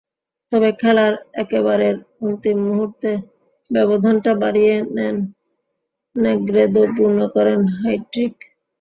তবে 0.51 0.69
খেলার 0.81 1.13
একেবারের 1.35 1.95
অন্তিম 2.21 2.57
মুহূর্তে 2.67 3.11
ব্যবধানটা 3.71 4.31
বাড়িয়ে 4.41 4.75
নেন 4.95 5.15
নেগ্রেদো, 6.15 6.83
পূর্ণ 6.95 7.19
করেন 7.35 7.59
হ্যাটট্রিক। 7.79 8.35